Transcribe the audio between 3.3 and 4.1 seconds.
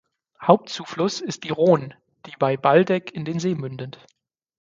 See mündet.